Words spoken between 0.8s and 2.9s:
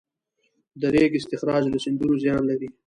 د ریګ استخراج له سیندونو زیان لري؟